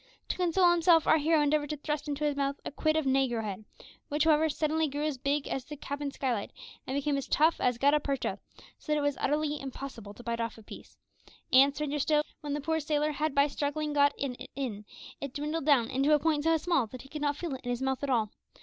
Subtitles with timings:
[0.29, 3.43] To console himself our hero endeavoured to thrust into his mouth a quid of negro
[3.43, 3.65] head,
[4.09, 6.49] which, however, suddenly grew as big as the cabin skylight,
[6.87, 8.39] and became as tough as gutta percha,
[8.79, 10.97] so that it was utterly impossible to bite off a piece;
[11.53, 14.85] and, stranger still, when the poor sailor had by struggling got it in,
[15.21, 17.69] it dwindled down into a point so small that he could not feel it in
[17.69, 18.31] his mouth at all.